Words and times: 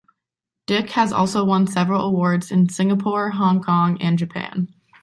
Dick 0.65 0.89
has 0.93 1.13
also 1.13 1.45
won 1.45 1.67
several 1.67 2.01
awards 2.01 2.49
in 2.51 2.69
Singapore, 2.69 3.29
Hong 3.29 3.61
Kong 3.61 4.01
and 4.01 4.17
Japan. 4.17 4.73